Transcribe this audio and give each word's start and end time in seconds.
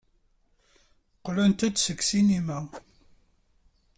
Qqlent-d 1.17 1.75
seg 1.79 1.99
ssinima. 2.03 2.59